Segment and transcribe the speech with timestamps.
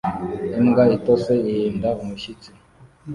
[0.59, 2.51] Imbwa itose ihinda umushyitsi